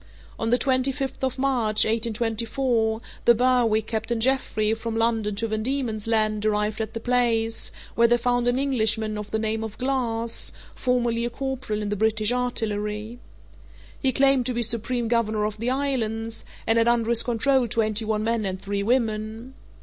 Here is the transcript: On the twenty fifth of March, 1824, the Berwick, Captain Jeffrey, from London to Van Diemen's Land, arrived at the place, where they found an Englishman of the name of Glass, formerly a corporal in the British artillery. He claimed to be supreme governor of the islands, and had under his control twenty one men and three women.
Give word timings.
On 0.39 0.49
the 0.49 0.57
twenty 0.57 0.91
fifth 0.91 1.23
of 1.23 1.37
March, 1.37 1.85
1824, 1.85 3.01
the 3.25 3.35
Berwick, 3.35 3.85
Captain 3.85 4.19
Jeffrey, 4.19 4.73
from 4.73 4.97
London 4.97 5.35
to 5.35 5.47
Van 5.47 5.61
Diemen's 5.61 6.07
Land, 6.07 6.43
arrived 6.43 6.81
at 6.81 6.95
the 6.95 6.99
place, 6.99 7.71
where 7.93 8.07
they 8.07 8.17
found 8.17 8.47
an 8.47 8.57
Englishman 8.57 9.15
of 9.15 9.29
the 9.29 9.37
name 9.37 9.63
of 9.63 9.77
Glass, 9.77 10.53
formerly 10.73 11.23
a 11.23 11.29
corporal 11.29 11.83
in 11.83 11.89
the 11.89 11.95
British 11.95 12.31
artillery. 12.31 13.19
He 13.99 14.11
claimed 14.11 14.47
to 14.47 14.55
be 14.55 14.63
supreme 14.63 15.07
governor 15.07 15.45
of 15.45 15.59
the 15.59 15.69
islands, 15.69 16.45
and 16.65 16.79
had 16.79 16.87
under 16.87 17.11
his 17.11 17.21
control 17.21 17.67
twenty 17.67 18.03
one 18.03 18.23
men 18.23 18.43
and 18.43 18.59
three 18.59 18.81
women. 18.81 19.53